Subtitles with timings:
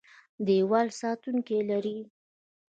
[0.47, 1.97] دیوال ساتونکي لري.